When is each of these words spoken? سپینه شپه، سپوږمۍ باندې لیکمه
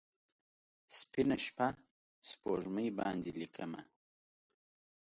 سپینه 0.97 1.37
شپه، 1.45 1.67
سپوږمۍ 2.29 2.89
باندې 2.97 3.31
لیکمه 3.41 3.81